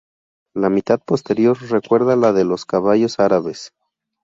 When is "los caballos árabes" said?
2.43-3.71